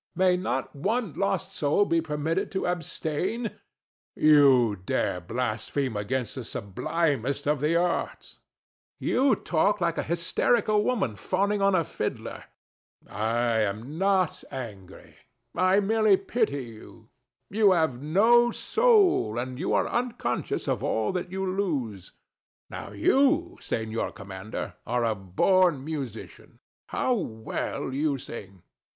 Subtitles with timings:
[0.15, 3.43] May not one lost soul be permitted to abstain?
[3.43, 3.59] THE DEVIL.
[4.15, 8.39] You dare blaspheme against the sublimest of the arts!
[8.99, 9.11] DON JUAN.
[9.11, 12.45] [with cold disgust] You talk like a hysterical woman fawning on a fiddler.
[13.03, 13.21] THE DEVIL.
[13.21, 15.17] I am not angry.
[15.53, 17.09] I merely pity you.
[17.51, 22.13] You have no soul; and you are unconscious of all that you lose.
[22.71, 26.57] Now you, Senor Commander, are a born musician.
[26.87, 28.63] How well you sing!